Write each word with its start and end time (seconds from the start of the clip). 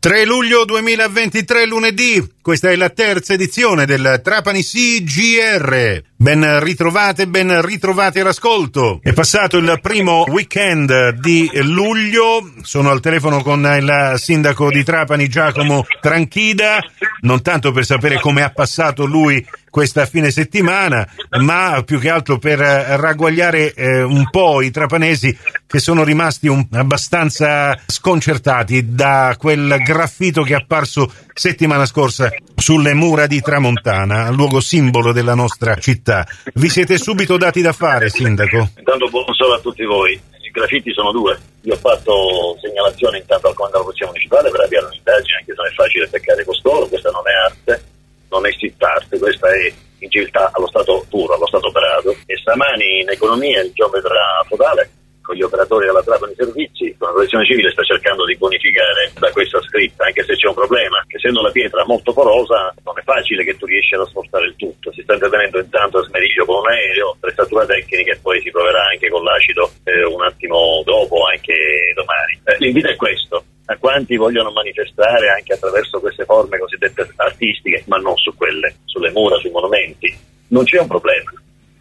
3 0.00 0.24
luglio 0.24 0.64
2023, 0.64 1.66
lunedì, 1.66 2.26
questa 2.40 2.70
è 2.70 2.76
la 2.76 2.88
terza 2.88 3.34
edizione 3.34 3.84
del 3.84 4.22
Trapani 4.24 4.62
CGR. 4.62 6.02
Ben 6.16 6.60
ritrovate, 6.60 7.26
ben 7.26 7.60
ritrovati 7.60 8.18
all'ascolto. 8.18 9.00
È 9.02 9.12
passato 9.12 9.58
il 9.58 9.78
primo 9.82 10.24
weekend 10.26 11.20
di 11.20 11.50
luglio, 11.62 12.50
sono 12.62 12.88
al 12.88 13.00
telefono 13.00 13.42
con 13.42 13.60
il 13.60 14.14
sindaco 14.16 14.70
di 14.70 14.82
Trapani 14.82 15.28
Giacomo 15.28 15.84
Tranchida, 16.00 16.78
non 17.20 17.42
tanto 17.42 17.70
per 17.70 17.84
sapere 17.84 18.18
come 18.20 18.40
ha 18.40 18.48
passato 18.48 19.04
lui 19.04 19.46
questa 19.70 20.04
fine 20.04 20.30
settimana, 20.30 21.08
ma 21.38 21.82
più 21.84 21.98
che 21.98 22.10
altro 22.10 22.38
per 22.38 22.58
ragguagliare 22.58 23.72
eh, 23.72 24.02
un 24.02 24.28
po' 24.30 24.60
i 24.60 24.70
trapanesi 24.70 25.36
che 25.66 25.78
sono 25.78 26.04
rimasti 26.04 26.48
un, 26.48 26.66
abbastanza 26.72 27.78
sconcertati 27.86 28.94
da 28.94 29.36
quel 29.38 29.78
graffito 29.82 30.42
che 30.42 30.54
è 30.54 30.56
apparso 30.56 31.10
settimana 31.32 31.86
scorsa 31.86 32.30
sulle 32.54 32.92
mura 32.92 33.26
di 33.26 33.40
Tramontana, 33.40 34.30
luogo 34.30 34.60
simbolo 34.60 35.12
della 35.12 35.34
nostra 35.34 35.76
città. 35.76 36.26
Vi 36.54 36.68
siete 36.68 36.98
subito 36.98 37.36
dati 37.36 37.62
da 37.62 37.72
fare, 37.72 38.10
Sindaco? 38.10 38.68
Intanto 38.76 39.08
buonasera 39.08 39.54
a 39.54 39.60
tutti 39.60 39.84
voi. 39.84 40.20
I 40.42 40.50
graffiti 40.50 40.92
sono 40.92 41.12
due. 41.12 41.38
Io 41.62 41.74
ho 41.74 41.76
fatto 41.76 42.58
segnalazione 42.60 43.18
intanto 43.18 43.48
al 43.48 43.54
comando 43.54 43.78
della 43.78 43.84
Polizia 43.84 44.06
Municipale 44.06 44.50
per 44.50 44.60
avviare 44.60 44.86
un'indagine, 44.86 45.36
anche 45.38 45.52
se 45.52 45.56
non 45.56 45.66
è 45.66 45.74
facile 45.74 46.08
peccare 46.08 46.44
costoro, 46.44 46.88
questa 49.20 49.48
è 49.48 49.72
civiltà 50.08 50.50
allo 50.52 50.66
stato 50.66 51.04
puro, 51.08 51.34
allo 51.34 51.46
stato 51.46 51.68
operato. 51.68 52.16
E 52.26 52.36
stamani 52.36 53.00
in 53.00 53.08
economia 53.08 53.62
il 53.62 53.72
geometra 53.72 54.44
fodale 54.48 54.90
con 55.22 55.36
gli 55.36 55.42
operatori 55.42 55.86
della 55.86 56.02
Trapani 56.02 56.34
Servizi, 56.34 56.94
con 56.98 57.06
la 57.08 57.14
protezione 57.14 57.46
civile 57.46 57.70
sta 57.70 57.84
cercando 57.84 58.24
di 58.24 58.36
bonificare 58.36 59.12
da 59.16 59.30
questa 59.30 59.60
scritta, 59.62 60.06
anche 60.06 60.24
se 60.24 60.34
c'è 60.34 60.48
un 60.48 60.54
problema, 60.54 61.04
che 61.06 61.16
essendo 61.16 61.40
la 61.40 61.52
pietra 61.52 61.84
molto 61.86 62.12
porosa 62.12 62.74
non 62.82 62.98
è 62.98 63.02
facile 63.04 63.44
che 63.44 63.56
tu 63.56 63.66
riesci 63.66 63.94
ad 63.94 64.08
spostare 64.08 64.46
il 64.46 64.56
tutto, 64.56 64.92
si 64.92 65.02
sta 65.02 65.14
intervenendo 65.14 65.60
intanto 65.60 65.98
a 65.98 66.02
smeriglio 66.02 66.44
con 66.44 66.56
un 66.56 66.68
aereo, 66.70 67.10
attrezzatura 67.12 67.66
tecnica 67.66 68.12
e 68.12 68.18
poi 68.20 68.40
si 68.40 68.50
proverà 68.50 68.86
anche 68.86 69.08
con 69.08 69.22
l'acido 69.22 69.70
eh, 69.84 70.04
un 70.04 70.22
attimo 70.22 70.82
dopo, 70.84 71.24
anche 71.26 71.54
domani. 71.94 72.40
Eh, 72.44 72.56
l'invito 72.58 72.88
è 72.88 72.96
questo, 72.96 73.44
a 73.70 73.76
quanti 73.78 74.16
vogliono 74.16 74.50
manifestare 74.50 75.30
anche 75.30 75.54
attraverso 75.54 76.00
queste 76.00 76.24
forme 76.24 76.58
cosiddette 76.58 77.08
artistiche, 77.14 77.84
ma 77.86 77.98
non 77.98 78.16
su 78.16 78.34
quelle, 78.34 78.74
sulle 78.84 79.12
mura, 79.12 79.36
sui 79.36 79.50
monumenti, 79.50 80.12
non 80.48 80.64
c'è 80.64 80.80
un 80.80 80.88
problema. 80.88 81.30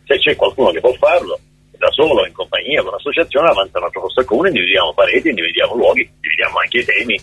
Se 0.06 0.20
c'è 0.20 0.36
qualcuno 0.36 0.70
che 0.70 0.82
può 0.82 0.94
farlo, 0.94 1.40
da 1.72 1.90
solo, 1.90 2.28
in 2.28 2.34
compagnia, 2.34 2.84
con 2.84 2.92
l'associazione, 2.92 3.50
avanza 3.50 3.80
una 3.80 3.90
proposta 3.90 4.24
comune, 4.24 4.50
individuiamo 4.50 4.94
pareti, 4.94 5.30
individuiamo 5.30 5.76
luoghi, 5.76 6.08
dividiamo 6.20 6.60
anche 6.60 6.78
i 6.78 6.86
temi, 6.86 7.20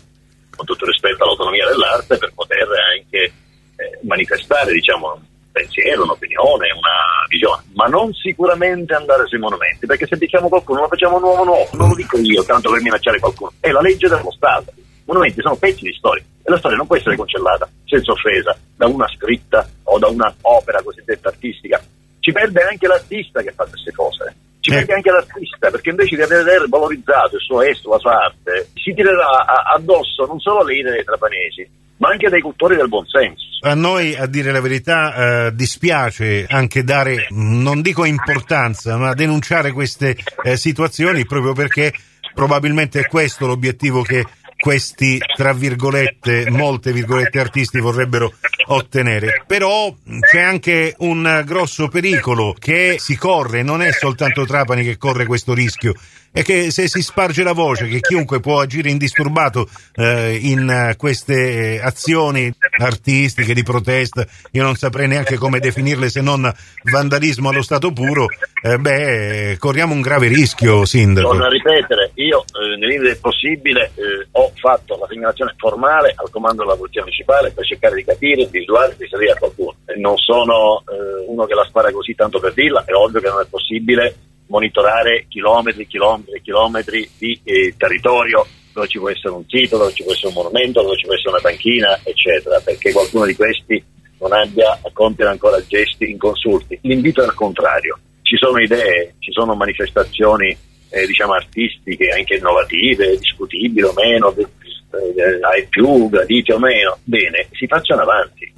con 0.56 0.66
tutto 0.66 0.86
rispetto 0.86 1.22
all'autonomia 1.22 1.66
dell'arte, 1.68 2.18
per 2.18 2.32
poter 2.34 2.66
anche 2.96 3.22
eh, 3.22 3.98
manifestare, 4.02 4.72
diciamo, 4.72 5.20
pensiero, 5.56 6.02
un'opinione, 6.02 6.70
una 6.70 7.24
visione, 7.28 7.62
ma 7.72 7.86
non 7.86 8.12
sicuramente 8.12 8.92
andare 8.92 9.26
sui 9.26 9.38
monumenti, 9.38 9.86
perché 9.86 10.06
se 10.06 10.16
diciamo 10.16 10.48
qualcuno 10.48 10.82
lo 10.82 10.88
facciamo 10.88 11.18
nuovo 11.18 11.44
nuovo, 11.44 11.68
non 11.72 11.88
lo 11.88 11.94
dico 11.94 12.18
io, 12.18 12.44
tanto 12.44 12.70
per 12.70 12.82
minacciare 12.82 13.18
qualcuno, 13.18 13.52
è 13.60 13.70
la 13.70 13.80
legge 13.80 14.08
dello 14.08 14.30
Stato. 14.32 14.72
I 14.76 14.82
monumenti 15.06 15.40
sono 15.40 15.56
pezzi 15.56 15.84
di 15.84 15.94
storia 15.94 16.22
e 16.22 16.50
la 16.50 16.58
storia 16.58 16.76
non 16.76 16.86
può 16.86 16.96
essere 16.96 17.16
cancellata 17.16 17.68
senza 17.86 18.12
offesa 18.12 18.56
da 18.76 18.86
una 18.86 19.08
scritta 19.08 19.66
o 19.84 19.98
da 19.98 20.08
un'opera 20.08 20.82
cosiddetta 20.82 21.28
artistica. 21.28 21.80
Ci 22.20 22.32
perde 22.32 22.62
anche 22.62 22.86
l'artista 22.86 23.40
che 23.40 23.52
fa 23.52 23.64
queste 23.64 23.92
cose 23.92 24.34
ci 24.66 24.72
mette 24.72 24.94
anche 24.94 25.12
l'artista 25.12 25.70
perché 25.70 25.90
invece 25.90 26.16
di 26.16 26.22
aver 26.22 26.68
valorizzato 26.68 27.36
il 27.36 27.40
suo 27.40 27.62
estro, 27.62 27.92
la 27.92 27.98
sua 27.98 28.24
arte, 28.24 28.70
si 28.74 28.92
tirerà 28.92 29.44
addosso 29.72 30.26
non 30.26 30.40
solo 30.40 30.62
alle 30.62 30.74
idee 30.74 30.90
dei 30.90 31.04
trapanesi, 31.04 31.70
ma 31.98 32.10
anche 32.10 32.28
dai 32.28 32.40
cultori 32.40 32.76
del 32.76 32.88
buonsenso. 32.88 33.44
A 33.60 33.74
noi, 33.74 34.14
a 34.14 34.26
dire 34.26 34.52
la 34.52 34.60
verità, 34.60 35.46
eh, 35.46 35.54
dispiace 35.54 36.46
anche 36.48 36.84
dare, 36.84 37.26
non 37.30 37.80
dico 37.80 38.04
importanza, 38.04 38.96
ma 38.96 39.14
denunciare 39.14 39.72
queste 39.72 40.16
eh, 40.44 40.56
situazioni 40.56 41.24
proprio 41.24 41.52
perché 41.52 41.92
probabilmente 42.34 43.00
è 43.00 43.06
questo 43.06 43.46
l'obiettivo 43.46 44.02
che 44.02 44.24
questi, 44.58 45.18
tra 45.36 45.52
virgolette, 45.52 46.50
molte 46.50 46.92
virgolette 46.92 47.38
artisti 47.38 47.78
vorrebbero 47.78 48.32
ottenere. 48.66 49.44
Però 49.46 49.94
c'è 50.20 50.40
anche 50.40 50.94
un 50.98 51.42
grosso 51.44 51.88
pericolo 51.88 52.54
che 52.58 52.96
si 52.98 53.16
corre, 53.16 53.62
non 53.62 53.82
è 53.82 53.92
soltanto 53.92 54.46
Trapani 54.46 54.82
che 54.82 54.96
corre 54.96 55.26
questo 55.26 55.52
rischio, 55.52 55.94
è 56.36 56.42
che 56.42 56.70
se 56.70 56.86
si 56.86 57.00
sparge 57.00 57.42
la 57.42 57.54
voce 57.54 57.88
che 57.88 58.00
chiunque 58.00 58.40
può 58.40 58.60
agire 58.60 58.90
indisturbato 58.90 59.66
eh, 59.94 60.38
in 60.38 60.92
queste 60.98 61.80
azioni 61.82 62.52
artistiche 62.78 63.54
di 63.54 63.62
protesta, 63.62 64.22
io 64.50 64.62
non 64.62 64.74
saprei 64.74 65.08
neanche 65.08 65.38
come 65.38 65.60
definirle 65.60 66.10
se 66.10 66.20
non 66.20 66.52
vandalismo 66.92 67.48
allo 67.48 67.62
stato 67.62 67.90
puro, 67.90 68.26
eh, 68.62 68.76
beh, 68.76 69.56
corriamo 69.58 69.94
un 69.94 70.02
grave 70.02 70.28
rischio, 70.28 70.84
Sindaco. 70.84 71.28
Torno 71.28 71.46
a 71.46 71.48
ripetere, 71.48 72.10
io 72.16 72.40
eh, 72.40 72.76
nel 72.76 72.86
limite 72.90 73.08
del 73.08 73.18
possibile 73.18 73.92
eh, 73.94 74.28
ho 74.32 74.52
fatto 74.56 74.98
la 75.00 75.06
segnalazione 75.08 75.54
formale 75.56 76.12
al 76.16 76.28
comando 76.28 76.64
della 76.64 76.76
Polizia 76.76 77.00
Municipale 77.00 77.50
per 77.50 77.64
cercare 77.64 77.94
di 77.94 78.04
capire, 78.04 78.42
individuare 78.42 78.92
e 78.92 78.96
risalire 78.98 79.32
a 79.32 79.38
qualcuno. 79.38 79.74
Non 79.96 80.18
sono 80.18 80.82
eh, 80.86 81.24
uno 81.28 81.46
che 81.46 81.54
la 81.54 81.64
spara 81.64 81.90
così 81.90 82.14
tanto 82.14 82.40
per 82.40 82.52
dirla, 82.52 82.84
è 82.84 82.92
ovvio 82.92 83.20
che 83.20 83.28
non 83.30 83.40
è 83.40 83.46
possibile 83.48 84.14
monitorare 84.48 85.26
chilometri, 85.28 85.86
chilometri, 85.86 86.40
chilometri 86.42 87.10
di 87.18 87.38
eh, 87.44 87.74
territorio 87.76 88.46
dove 88.72 88.88
ci 88.88 88.98
può 88.98 89.08
essere 89.08 89.34
un 89.34 89.44
sito, 89.48 89.78
dove 89.78 89.92
ci 89.92 90.02
può 90.02 90.12
essere 90.12 90.28
un 90.28 90.34
monumento, 90.34 90.82
dove 90.82 90.96
ci 90.96 91.06
può 91.06 91.14
essere 91.14 91.30
una 91.30 91.40
panchina, 91.40 91.98
eccetera, 92.04 92.60
perché 92.60 92.92
qualcuno 92.92 93.24
di 93.24 93.34
questi 93.34 93.82
non 94.18 94.32
abbia 94.32 94.72
a 94.72 94.90
compiere 94.92 95.30
ancora 95.30 95.64
gesti 95.66 96.10
inconsulti. 96.10 96.78
L'invito 96.82 97.22
è 97.22 97.24
al 97.24 97.34
contrario. 97.34 97.98
Ci 98.22 98.36
sono 98.36 98.58
idee, 98.58 99.14
ci 99.18 99.32
sono 99.32 99.54
manifestazioni 99.54 100.56
eh, 100.90 101.06
diciamo 101.06 101.32
artistiche, 101.32 102.08
anche 102.08 102.36
innovative, 102.36 103.16
discutibili 103.16 103.82
o 103.82 103.92
meno, 103.94 104.34
eh, 104.36 105.38
ai 105.40 105.66
più 105.68 106.08
graditi 106.08 106.52
o 106.52 106.58
meno. 106.58 106.98
Bene, 107.04 107.48
si 107.52 107.66
facciano 107.66 108.02
avanti. 108.02 108.52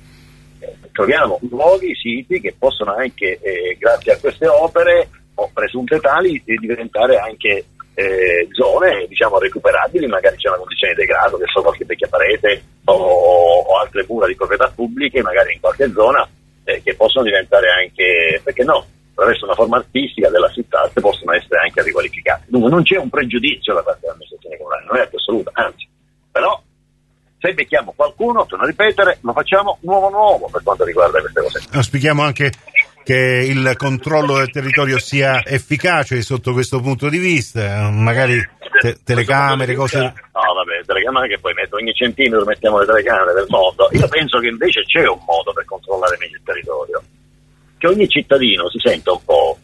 Eh, 0.60 0.74
troviamo 0.92 1.38
luoghi, 1.48 1.94
siti 1.94 2.40
che 2.40 2.54
possono 2.58 2.94
anche, 2.94 3.38
eh, 3.40 3.76
grazie 3.78 4.12
a 4.12 4.18
queste 4.18 4.46
opere, 4.46 5.08
presunte 5.58 5.98
tali, 5.98 6.40
di 6.44 6.56
diventare 6.56 7.16
anche 7.16 7.64
eh, 7.94 8.46
zone 8.52 9.06
diciamo 9.08 9.40
recuperabili, 9.40 10.06
magari 10.06 10.36
c'è 10.36 10.48
una 10.48 10.58
condizione 10.58 10.94
di 10.94 11.00
degrado, 11.00 11.36
che 11.36 11.46
so 11.52 11.62
qualche 11.62 11.84
vecchia 11.84 12.06
parete 12.06 12.62
o, 12.84 12.94
o, 12.94 13.78
altre 13.80 14.04
mura 14.08 14.28
di 14.28 14.36
proprietà 14.36 14.70
pubbliche, 14.72 15.20
magari 15.20 15.54
in 15.54 15.60
qualche 15.60 15.90
zona, 15.90 16.26
eh, 16.62 16.80
che 16.80 16.94
possono 16.94 17.24
diventare 17.24 17.66
anche, 17.70 18.40
perché 18.44 18.62
no, 18.62 18.86
attraverso 19.10 19.46
una 19.46 19.54
forma 19.54 19.78
artistica 19.78 20.30
della 20.30 20.48
città 20.50 20.88
possono 20.94 21.32
essere 21.32 21.58
anche 21.58 21.82
riqualificate. 21.82 22.44
Dunque 22.46 22.70
non 22.70 22.84
c'è 22.84 22.98
un 22.98 23.08
pregiudizio 23.08 23.74
da 23.74 23.82
parte 23.82 24.00
dell'amministrazione 24.02 24.56
comunale, 24.58 24.84
non 24.84 24.96
è 24.96 25.08
assoluta, 25.12 25.50
anzi, 25.54 25.88
però 26.30 26.62
se 27.40 27.52
becchiamo 27.52 27.92
qualcuno, 27.96 28.46
torno 28.46 28.64
a 28.64 28.68
ripetere, 28.68 29.18
lo 29.22 29.32
facciamo 29.32 29.78
nuovo 29.82 30.08
nuovo 30.08 30.48
per 30.50 30.62
quanto 30.62 30.84
riguarda 30.84 31.20
queste 31.20 31.40
cose. 31.40 31.64
Auspichiamo 31.72 32.22
anche 32.22 32.52
che 33.08 33.42
il 33.42 33.72
controllo 33.78 34.36
del 34.36 34.50
territorio 34.50 34.98
sia 34.98 35.42
efficace 35.42 36.20
sotto 36.20 36.52
questo 36.52 36.78
punto 36.80 37.08
di 37.08 37.16
vista, 37.16 37.88
magari 37.88 38.38
te- 38.82 38.98
telecamere, 39.02 39.74
cose... 39.74 39.98
No, 39.98 40.12
vabbè, 40.12 40.84
telecamere 40.84 41.26
che 41.26 41.38
poi 41.38 41.54
metto 41.54 41.76
ogni 41.76 41.94
centimetro 41.94 42.44
mettiamo 42.44 42.78
le 42.78 42.84
telecamere 42.84 43.32
del 43.32 43.46
mondo. 43.48 43.88
Io 43.92 44.06
penso 44.12 44.40
che 44.40 44.48
invece 44.48 44.82
c'è 44.82 45.08
un 45.08 45.20
modo 45.24 45.54
per 45.54 45.64
controllare 45.64 46.18
meglio 46.20 46.36
il 46.36 46.42
territorio, 46.44 47.02
che 47.78 47.86
ogni 47.86 48.06
cittadino 48.06 48.68
si 48.68 48.78
senta 48.78 49.12
un 49.12 49.24
po' 49.24 49.56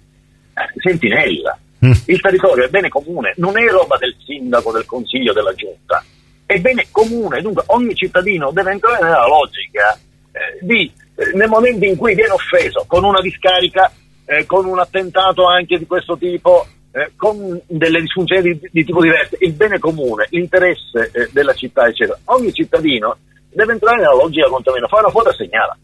eh, 0.55 0.81
sentinella. 0.81 1.59
Mm. 1.85 1.93
Il 2.07 2.21
territorio 2.23 2.65
è 2.65 2.69
bene 2.71 2.89
comune, 2.89 3.35
non 3.37 3.59
è 3.59 3.69
roba 3.69 3.99
del 3.99 4.17
sindaco, 4.25 4.73
del 4.73 4.87
consiglio, 4.87 5.35
della 5.35 5.53
giunta, 5.53 6.03
è 6.47 6.59
bene 6.61 6.87
comune, 6.91 7.43
dunque 7.43 7.65
ogni 7.67 7.95
cittadino 7.95 8.53
deve 8.53 8.71
entrare 8.71 9.03
nella 9.03 9.27
logica 9.27 9.93
eh, 10.33 10.59
di 10.63 10.91
nel 11.35 11.49
momento 11.49 11.85
in 11.85 11.97
cui 11.97 12.15
viene 12.15 12.33
offeso 12.33 12.85
con 12.87 13.05
una 13.05 13.21
discarica, 13.21 13.91
eh, 14.25 14.47
con 14.47 14.67
un 14.67 14.79
attentato 14.79 15.47
anche 15.47 15.79
di 15.79 15.87
questo 15.87 16.17
tipo, 16.17 16.67
eh, 16.93 17.13
con 17.17 17.61
delle 17.67 18.01
disfunzioni 18.01 18.43
di, 18.43 18.69
di, 18.71 18.85
tipo 18.85 19.01
diverso, 19.01 19.37
il 19.41 19.53
bene 19.53 19.79
comune, 19.79 20.27
l'interesse 20.31 21.11
eh, 21.13 21.29
della 21.33 21.55
città, 21.55 21.87
eccetera, 21.87 22.19
ogni 22.27 22.53
cittadino 22.53 23.17
deve 23.51 23.73
entrare 23.73 23.97
nella 23.99 24.15
logica 24.15 24.49
quantomeno, 24.49 24.89
fa 24.89 24.99
una 24.99 25.11
foto 25.11 25.31
e 25.31 25.35
segnala. 25.35 25.77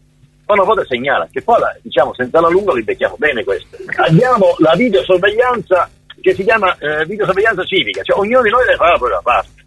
Fa 0.43 0.53
una 0.53 0.63
foto 0.63 0.81
e 0.81 0.85
segnala, 0.85 1.27
che 1.31 1.41
poi 1.41 1.61
diciamo 1.81 2.13
senza 2.13 2.41
la 2.41 2.49
lunga 2.49 2.73
li 2.73 2.83
becchiamo 2.83 3.15
bene 3.17 3.43
questo. 3.43 3.77
Abbiamo 3.95 4.55
la 4.57 4.73
videosorveglianza 4.75 5.89
che 6.19 6.33
si 6.33 6.43
chiama 6.43 6.75
eh, 6.77 7.05
videosorveglianza 7.05 7.63
civica, 7.63 8.01
cioè 8.03 8.19
ognuno 8.19 8.41
di 8.41 8.49
noi 8.49 8.65
deve 8.65 8.75
fare 8.75 8.91
la 8.91 8.97
propria 8.97 9.21
parte. 9.21 9.59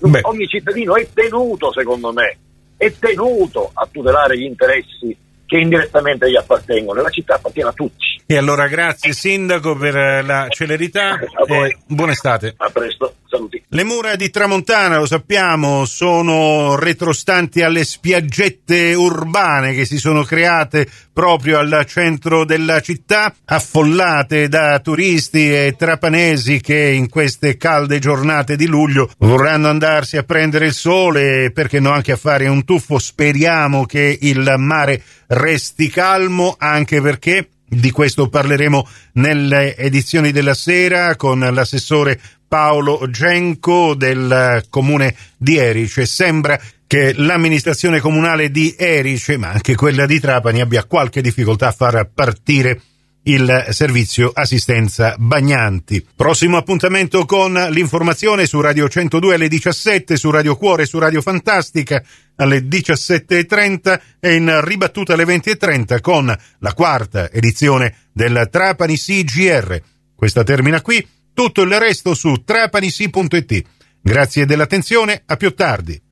Beh. 0.00 0.20
Ogni 0.22 0.46
cittadino 0.46 0.96
è 0.96 1.06
tenuto, 1.12 1.72
secondo 1.72 2.10
me, 2.12 2.38
è 2.80 2.90
tenuto 2.98 3.70
a 3.74 3.86
tutelare 3.90 4.38
gli 4.38 4.44
interessi 4.44 5.14
che 5.44 5.58
indirettamente 5.58 6.30
gli 6.30 6.36
appartengono. 6.36 7.02
La 7.02 7.10
città 7.10 7.34
appartiene 7.34 7.68
a 7.68 7.72
tutti. 7.74 8.06
E 8.24 8.36
allora 8.38 8.68
grazie 8.68 9.12
Sindaco 9.12 9.76
per 9.76 10.24
la 10.24 10.46
celerità 10.48 11.18
e 11.18 11.76
buona 11.84 12.12
estate. 12.12 12.54
A 12.56 12.70
presto, 12.70 13.16
saluti. 13.28 13.59
Le 13.72 13.84
mura 13.84 14.16
di 14.16 14.30
Tramontana, 14.30 14.98
lo 14.98 15.06
sappiamo, 15.06 15.84
sono 15.84 16.74
retrostanti 16.74 17.62
alle 17.62 17.84
spiaggette 17.84 18.94
urbane 18.94 19.74
che 19.74 19.84
si 19.84 19.98
sono 19.98 20.24
create 20.24 20.88
proprio 21.12 21.60
al 21.60 21.84
centro 21.86 22.44
della 22.44 22.80
città, 22.80 23.32
affollate 23.44 24.48
da 24.48 24.80
turisti 24.80 25.54
e 25.54 25.76
trapanesi 25.78 26.60
che 26.60 26.88
in 26.90 27.08
queste 27.08 27.56
calde 27.56 28.00
giornate 28.00 28.56
di 28.56 28.66
luglio 28.66 29.08
vorranno 29.18 29.68
andarsi 29.68 30.16
a 30.16 30.24
prendere 30.24 30.66
il 30.66 30.74
sole 30.74 31.44
e 31.44 31.52
perché 31.52 31.78
no 31.78 31.92
anche 31.92 32.10
a 32.10 32.16
fare 32.16 32.48
un 32.48 32.64
tuffo. 32.64 32.98
Speriamo 32.98 33.86
che 33.86 34.18
il 34.20 34.52
mare 34.58 35.00
resti 35.28 35.88
calmo 35.88 36.56
anche 36.58 37.00
perché 37.00 37.50
di 37.72 37.92
questo 37.92 38.28
parleremo 38.28 38.88
nelle 39.12 39.76
edizioni 39.76 40.32
della 40.32 40.54
sera 40.54 41.14
con 41.14 41.38
l'assessore 41.38 42.20
Paolo 42.50 43.08
Genco 43.10 43.94
del 43.94 44.64
comune 44.70 45.14
di 45.36 45.56
Erice. 45.56 46.04
Sembra 46.04 46.60
che 46.84 47.12
l'amministrazione 47.14 48.00
comunale 48.00 48.50
di 48.50 48.74
Erice, 48.76 49.36
ma 49.36 49.50
anche 49.50 49.76
quella 49.76 50.04
di 50.04 50.18
Trapani, 50.18 50.60
abbia 50.60 50.82
qualche 50.82 51.22
difficoltà 51.22 51.68
a 51.68 51.72
far 51.72 52.10
partire 52.12 52.80
il 53.22 53.66
servizio 53.70 54.32
assistenza 54.34 55.14
bagnanti. 55.16 56.04
Prossimo 56.16 56.56
appuntamento 56.56 57.24
con 57.24 57.52
l'informazione 57.52 58.46
su 58.46 58.60
Radio 58.60 58.88
102 58.88 59.34
alle 59.34 59.46
17, 59.46 60.16
su 60.16 60.32
Radio 60.32 60.56
Cuore, 60.56 60.86
su 60.86 60.98
Radio 60.98 61.22
Fantastica 61.22 62.02
alle 62.34 62.62
17.30 62.62 64.00
e 64.18 64.34
in 64.34 64.60
ribattuta 64.64 65.12
alle 65.12 65.24
20.30 65.24 66.00
con 66.00 66.36
la 66.58 66.74
quarta 66.74 67.30
edizione 67.30 68.08
del 68.12 68.48
Trapani 68.50 68.96
CGR. 68.96 69.80
Questa 70.16 70.42
termina 70.42 70.82
qui, 70.82 71.06
tutto 71.40 71.62
il 71.62 71.78
resto 71.78 72.12
su 72.12 72.42
trapanisi.it. 72.44 73.62
Grazie 74.02 74.44
dell'attenzione, 74.44 75.22
a 75.24 75.36
più 75.36 75.54
tardi. 75.54 76.09